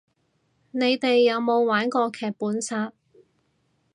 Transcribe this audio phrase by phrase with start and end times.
[0.71, 2.91] 你哋有冇玩過劇本殺